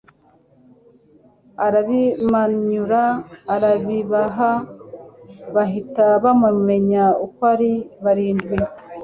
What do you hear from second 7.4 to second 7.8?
ari